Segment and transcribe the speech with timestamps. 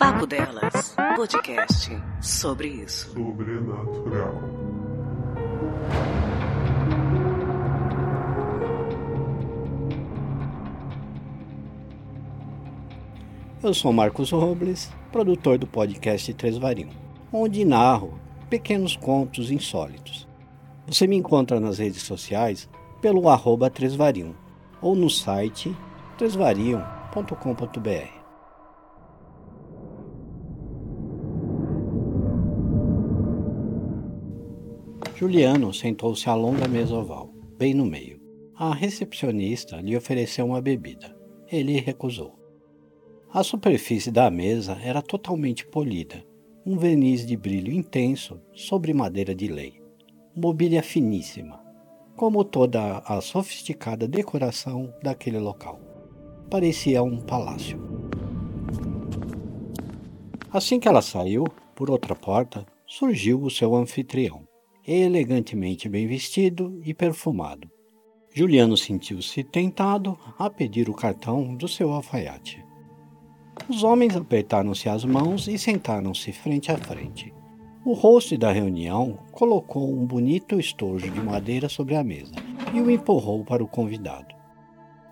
[0.00, 1.90] Papo Delas, podcast
[2.22, 3.12] sobre isso.
[3.12, 4.32] Sobrenatural.
[13.62, 16.96] Eu sou Marcos Robles, produtor do podcast Três Varinho,
[17.30, 20.26] onde narro pequenos contos insólitos.
[20.86, 22.70] Você me encontra nas redes sociais
[23.02, 24.34] pelo arroba Tresvarinho
[24.80, 25.76] ou no site
[26.16, 28.19] tresvarinho.com.br.
[35.20, 37.28] Juliano sentou-se à longa mesa oval,
[37.58, 38.18] bem no meio.
[38.56, 41.14] A recepcionista lhe ofereceu uma bebida.
[41.46, 42.38] Ele recusou.
[43.30, 46.24] A superfície da mesa era totalmente polida,
[46.64, 49.82] um verniz de brilho intenso sobre madeira de lei,
[50.34, 51.62] mobília finíssima,
[52.16, 55.78] como toda a sofisticada decoração daquele local.
[56.48, 57.78] Parecia um palácio.
[60.50, 61.44] Assim que ela saiu,
[61.74, 64.48] por outra porta, surgiu o seu anfitrião
[64.86, 67.70] elegantemente bem vestido e perfumado.
[68.32, 72.64] Juliano sentiu-se tentado a pedir o cartão do seu alfaiate.
[73.68, 77.34] Os homens apertaram-se as mãos e sentaram-se frente a frente.
[77.84, 82.34] O host da reunião colocou um bonito estojo de madeira sobre a mesa
[82.74, 84.34] e o empurrou para o convidado.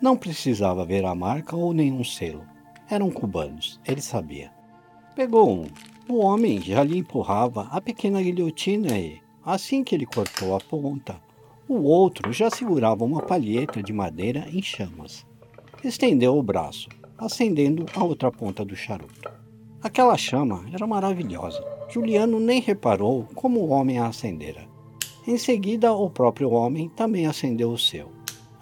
[0.00, 2.44] Não precisava ver a marca ou nenhum selo.
[2.90, 4.52] Eram cubanos, ele sabia.
[5.14, 5.66] Pegou um.
[6.08, 11.20] O homem já lhe empurrava a pequena guilhotina e, Assim que ele cortou a ponta,
[11.68, 15.26] o outro já segurava uma palheta de madeira em chamas.
[15.82, 19.30] Estendeu o braço, acendendo a outra ponta do charuto.
[19.82, 21.60] Aquela chama era maravilhosa.
[21.88, 24.64] Juliano nem reparou como o homem a acendera.
[25.26, 28.12] Em seguida, o próprio homem também acendeu o seu.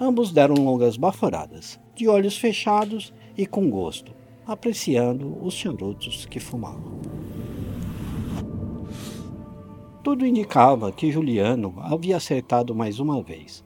[0.00, 4.12] Ambos deram longas baforadas, de olhos fechados e com gosto,
[4.47, 7.00] apreciando os charutos que fumavam.
[10.03, 13.62] Tudo indicava que Juliano havia acertado mais uma vez.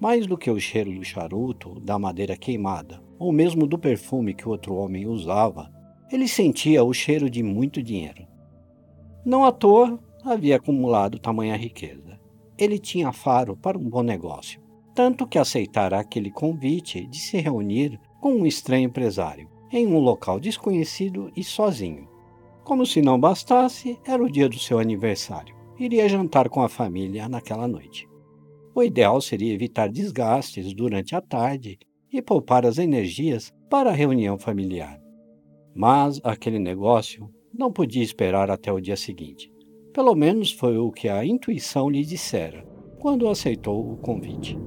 [0.00, 4.48] Mais do que o cheiro do charuto, da madeira queimada, ou mesmo do perfume que
[4.48, 5.70] outro homem usava,
[6.10, 8.26] ele sentia o cheiro de muito dinheiro.
[9.24, 12.18] Não à toa havia acumulado tamanha riqueza.
[12.58, 14.60] Ele tinha faro para um bom negócio,
[14.92, 20.40] tanto que aceitara aquele convite de se reunir com um estranho empresário, em um local
[20.40, 22.08] desconhecido e sozinho.
[22.64, 27.28] Como se não bastasse, era o dia do seu aniversário iria jantar com a família
[27.28, 28.08] naquela noite.
[28.74, 31.78] O ideal seria evitar desgastes durante a tarde
[32.12, 35.00] e poupar as energias para a reunião familiar.
[35.74, 39.52] Mas aquele negócio não podia esperar até o dia seguinte.
[39.92, 42.66] Pelo menos foi o que a intuição lhe dissera
[42.98, 44.58] quando aceitou o convite.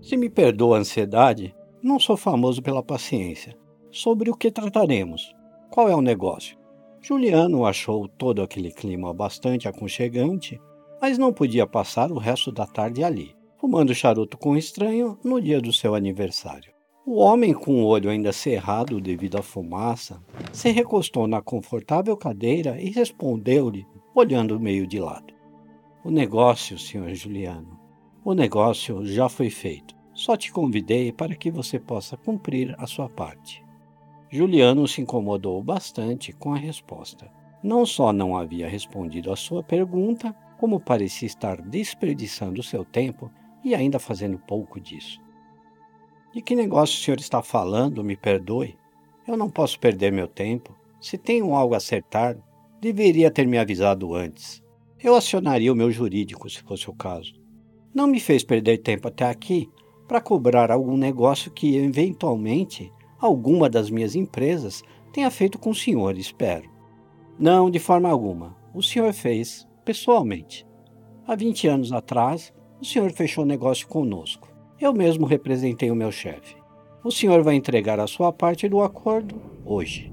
[0.00, 3.56] Se me perdoa a ansiedade, não sou famoso pela paciência.
[3.90, 5.34] Sobre o que trataremos?
[5.70, 6.58] Qual é o negócio?
[7.06, 10.58] Juliano achou todo aquele clima bastante aconchegante,
[11.02, 15.38] mas não podia passar o resto da tarde ali, fumando charuto com o estranho no
[15.38, 16.72] dia do seu aniversário.
[17.06, 20.18] O homem, com o olho ainda cerrado devido à fumaça,
[20.50, 25.34] se recostou na confortável cadeira e respondeu-lhe, olhando meio de lado.
[26.02, 27.78] O negócio, senhor Juliano,
[28.24, 29.94] o negócio já foi feito.
[30.14, 33.63] Só te convidei para que você possa cumprir a sua parte.
[34.30, 37.30] Juliano se incomodou bastante com a resposta.
[37.62, 43.30] Não só não havia respondido à sua pergunta, como parecia estar desperdiçando seu tempo
[43.64, 45.20] e ainda fazendo pouco disso.
[46.32, 48.02] De que negócio o senhor está falando?
[48.02, 48.76] Me perdoe.
[49.26, 50.76] Eu não posso perder meu tempo.
[51.00, 52.36] Se tenho algo a acertar,
[52.80, 54.62] deveria ter me avisado antes.
[55.02, 57.34] Eu acionaria o meu jurídico se fosse o caso.
[57.94, 59.70] Não me fez perder tempo até aqui
[60.08, 64.82] para cobrar algum negócio que eventualmente alguma das minhas empresas
[65.12, 66.68] tenha feito com o senhor, espero.
[67.38, 68.56] Não, de forma alguma.
[68.74, 70.66] O senhor fez, pessoalmente.
[71.26, 74.48] Há 20 anos atrás, o senhor fechou negócio conosco.
[74.80, 76.56] Eu mesmo representei o meu chefe.
[77.02, 80.12] O senhor vai entregar a sua parte do acordo hoje.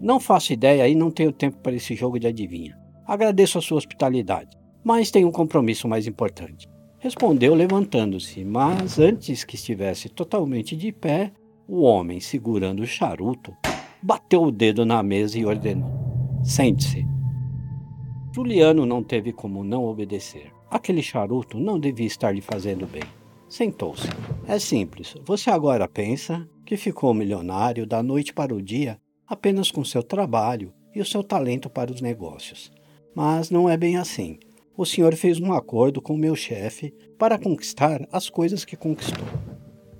[0.00, 2.78] Não faço ideia e não tenho tempo para esse jogo de adivinha.
[3.06, 6.68] Agradeço a sua hospitalidade, mas tenho um compromisso mais importante.
[7.06, 11.32] Respondeu levantando-se, mas antes que estivesse totalmente de pé,
[11.68, 13.54] o homem, segurando o charuto,
[14.02, 15.88] bateu o dedo na mesa e ordenou:
[16.42, 17.06] Sente-se.
[18.34, 20.50] Juliano não teve como não obedecer.
[20.68, 23.04] Aquele charuto não devia estar lhe fazendo bem.
[23.48, 24.08] Sentou-se.
[24.44, 25.14] É simples.
[25.24, 30.72] Você agora pensa que ficou milionário da noite para o dia apenas com seu trabalho
[30.92, 32.72] e o seu talento para os negócios.
[33.14, 34.40] Mas não é bem assim
[34.76, 39.24] o senhor fez um acordo com meu chefe para conquistar as coisas que conquistou.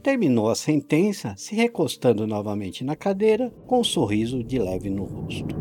[0.02, 5.56] terminou a sentença se recostando novamente na cadeira, com um sorriso de leve no rosto.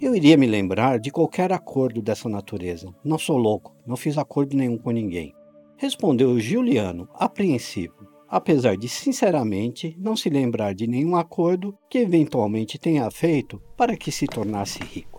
[0.00, 2.94] Eu iria me lembrar de qualquer acordo dessa natureza.
[3.02, 5.34] Não sou louco, não fiz acordo nenhum com ninguém.
[5.76, 13.10] Respondeu Juliano, apreensivo, apesar de sinceramente não se lembrar de nenhum acordo que eventualmente tenha
[13.10, 15.13] feito para que se tornasse rico.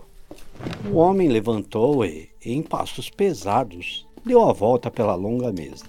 [0.92, 5.84] O homem levantou e, em passos pesados, deu a volta pela longa mesa.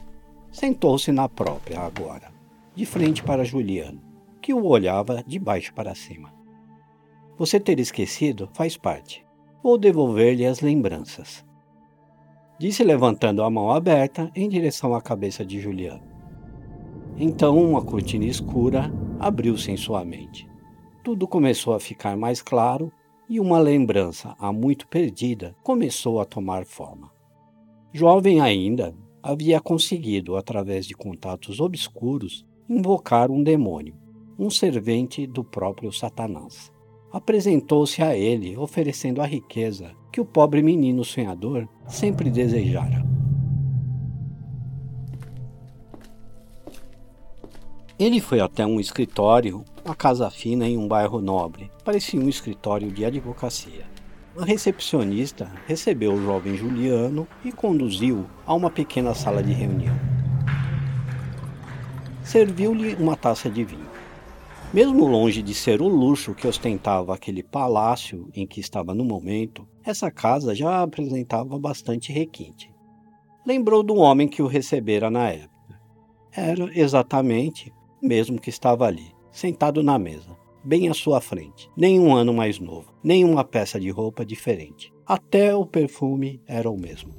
[0.51, 2.31] Sentou-se na própria agora,
[2.75, 4.01] de frente para Juliano,
[4.41, 6.33] que o olhava de baixo para cima.
[7.37, 9.25] Você ter esquecido faz parte.
[9.61, 11.45] Vou devolver-lhe as lembranças.
[12.59, 16.01] Disse levantando a mão aberta em direção à cabeça de Juliano.
[17.15, 20.49] Então uma cortina escura abriu-se em sua mente.
[21.03, 22.91] Tudo começou a ficar mais claro
[23.29, 27.11] e uma lembrança há muito perdida começou a tomar forma.
[27.93, 33.95] Jovem ainda, havia conseguido, através de contatos obscuros, invocar um demônio,
[34.37, 36.71] um servente do próprio Satanás.
[37.11, 43.06] Apresentou-se a ele, oferecendo a riqueza que o pobre menino sonhador sempre desejara.
[47.99, 51.71] Ele foi até um escritório, uma casa fina em um bairro nobre.
[51.83, 53.87] Parecia um escritório de advocacia.
[54.37, 59.95] A recepcionista recebeu o jovem Juliano e conduziu a uma pequena sala de reunião.
[62.23, 63.89] Serviu-lhe uma taça de vinho.
[64.71, 69.67] Mesmo longe de ser o luxo que ostentava aquele palácio em que estava no momento,
[69.83, 72.71] essa casa já apresentava bastante requinte.
[73.43, 75.79] Lembrou do homem que o recebera na época.
[76.31, 77.73] Era exatamente
[78.07, 82.59] mesmo que estava ali, sentado na mesa, bem à sua frente, nem um ano mais
[82.59, 84.91] novo, nem uma peça de roupa diferente.
[85.05, 87.13] Até o perfume era o mesmo.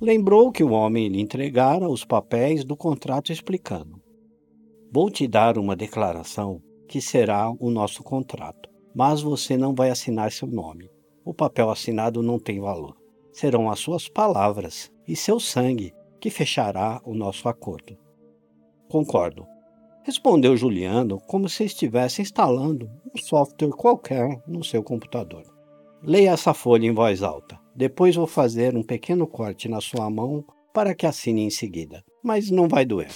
[0.00, 4.02] Lembrou que o homem lhe entregara os papéis do contrato explicando:
[4.92, 10.32] Vou te dar uma declaração que será o nosso contrato, mas você não vai assinar
[10.32, 10.90] seu nome.
[11.24, 12.96] O papel assinado não tem valor.
[13.32, 17.96] Serão as suas palavras e seu sangue que fechará o nosso acordo.
[18.92, 19.46] Concordo,
[20.02, 25.44] respondeu Juliano como se estivesse instalando um software qualquer no seu computador.
[26.02, 27.58] Leia essa folha em voz alta.
[27.74, 30.44] Depois vou fazer um pequeno corte na sua mão
[30.74, 33.08] para que assine em seguida, mas não vai doer.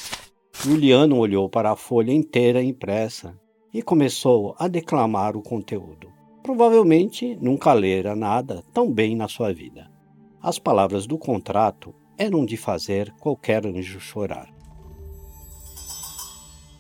[0.62, 3.38] Juliano olhou para a folha inteira impressa
[3.70, 6.08] e começou a declamar o conteúdo.
[6.43, 9.90] Provavelmente nunca lera nada tão bem na sua vida.
[10.40, 14.56] As palavras do contrato eram de fazer qualquer anjo chorar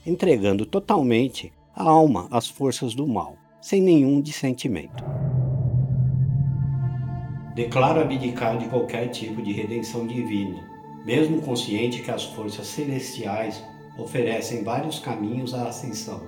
[0.06, 5.04] entregando totalmente a alma às forças do mal, sem nenhum dissentimento.
[7.54, 10.62] Declaro abdicar de qualquer tipo de redenção divina,
[11.04, 13.62] mesmo consciente que as forças celestiais
[13.98, 16.22] oferecem vários caminhos à ascensão.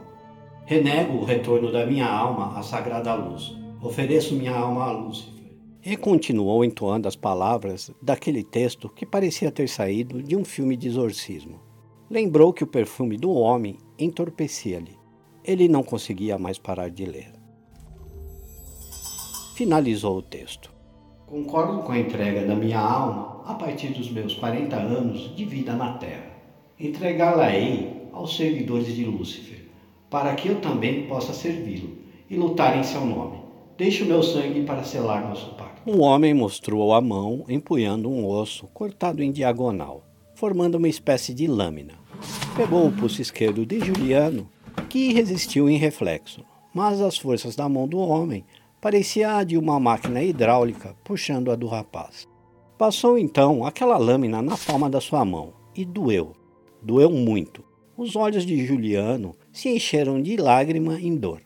[0.64, 3.56] Renego o retorno da minha alma à sagrada luz.
[3.80, 5.38] Ofereço minha alma a Lúcifer.
[5.84, 10.88] E continuou entoando as palavras daquele texto que parecia ter saído de um filme de
[10.88, 11.67] exorcismo.
[12.10, 14.96] Lembrou que o perfume do homem entorpecia-lhe.
[15.44, 17.30] Ele não conseguia mais parar de ler.
[19.54, 20.72] Finalizou o texto.
[21.26, 25.74] Concordo com a entrega da minha alma a partir dos meus 40 anos de vida
[25.74, 26.30] na Terra.
[26.80, 29.68] Entregá-la-ei aos servidores de Lúcifer,
[30.08, 31.98] para que eu também possa servi-lo
[32.30, 33.38] e lutar em seu nome.
[33.76, 35.90] Deixe o meu sangue para selar nosso pacto.
[35.90, 41.48] O homem mostrou a mão empunhando um osso cortado em diagonal formando uma espécie de
[41.48, 41.94] lâmina.
[42.56, 44.48] Pegou o pulso esquerdo de Juliano,
[44.88, 46.44] que resistiu em reflexo,
[46.74, 48.44] mas as forças da mão do homem
[48.80, 52.28] parecia a de uma máquina hidráulica puxando a do rapaz.
[52.76, 56.32] Passou então aquela lâmina na palma da sua mão e doeu.
[56.80, 57.64] Doeu muito.
[57.96, 61.42] Os olhos de Juliano se encheram de lágrima em dor.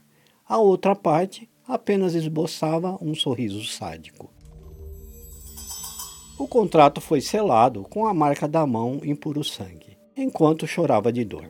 [0.46, 4.30] A outra parte apenas esboçava um sorriso sádico.
[6.38, 9.91] O contrato foi selado com a marca da mão em puro sangue,
[10.22, 11.48] enquanto chorava de dor.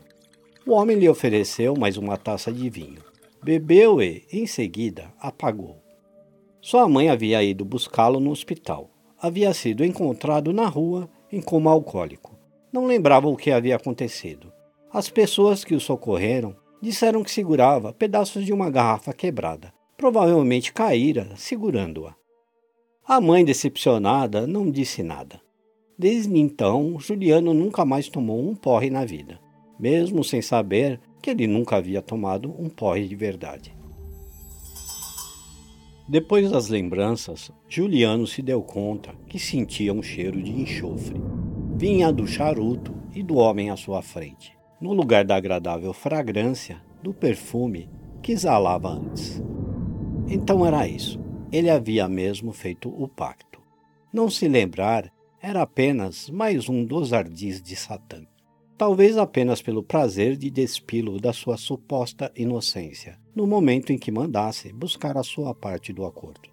[0.67, 3.03] O homem lhe ofereceu mais uma taça de vinho.
[3.43, 5.77] Bebeu e, em seguida, apagou.
[6.61, 8.89] Sua mãe havia ido buscá-lo no hospital.
[9.21, 12.39] Havia sido encontrado na rua em coma alcoólico.
[12.73, 14.53] Não lembrava o que havia acontecido.
[14.93, 19.73] As pessoas que o socorreram disseram que segurava pedaços de uma garrafa quebrada.
[19.97, 22.15] Provavelmente caíra segurando-a.
[23.07, 25.41] A mãe, decepcionada, não disse nada.
[25.99, 29.39] Desde então, Juliano nunca mais tomou um porre na vida,
[29.79, 33.75] mesmo sem saber que ele nunca havia tomado um porre de verdade.
[36.09, 41.21] Depois das lembranças, Juliano se deu conta que sentia um cheiro de enxofre.
[41.77, 47.15] Vinha do charuto e do homem à sua frente, no lugar da agradável fragrância do
[47.15, 47.89] perfume
[48.21, 49.43] que exalava antes.
[50.29, 51.21] Então era isso.
[51.53, 53.61] Ele havia mesmo feito o pacto.
[54.13, 55.11] Não se lembrar
[55.45, 58.25] era apenas mais um dos ardis de Satã.
[58.79, 64.73] Talvez apenas pelo prazer de despí-lo da sua suposta inocência, no momento em que mandasse
[64.73, 66.49] buscar a sua parte do acordo.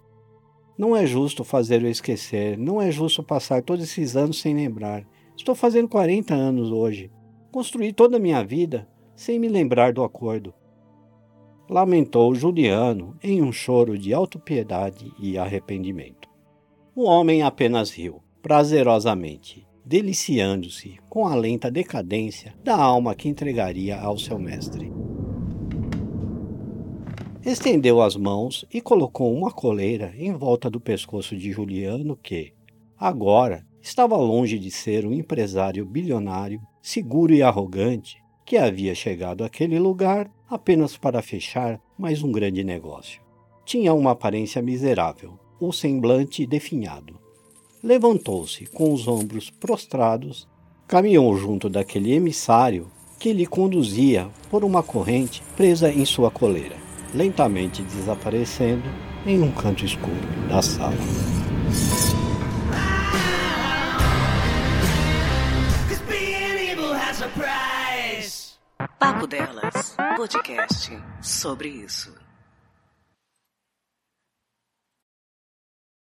[0.76, 5.06] Não é justo fazer-o esquecer, não é justo passar todos esses anos sem lembrar.
[5.36, 7.12] Estou fazendo 40 anos hoje.
[7.52, 10.52] Construí toda a minha vida sem me lembrar do acordo.
[11.68, 16.28] Lamentou Juliano em um choro de autopiedade e arrependimento.
[16.92, 24.18] O homem apenas riu prazerosamente, deliciando-se com a lenta decadência da alma que entregaria ao
[24.18, 24.92] seu mestre.
[27.44, 32.52] Estendeu as mãos e colocou uma coleira em volta do pescoço de Juliano, que,
[32.98, 39.78] agora, estava longe de ser um empresário bilionário, seguro e arrogante, que havia chegado àquele
[39.78, 43.22] lugar apenas para fechar mais um grande negócio.
[43.64, 47.18] Tinha uma aparência miserável, o semblante definhado,
[47.82, 50.46] levantou-se com os ombros prostrados,
[50.86, 56.76] caminhou junto daquele emissário que lhe conduzia por uma corrente presa em sua coleira,
[57.14, 58.88] lentamente desaparecendo
[59.26, 60.14] em um canto escuro
[60.48, 60.96] da sala.
[68.98, 72.19] Papo Delas, podcast sobre isso.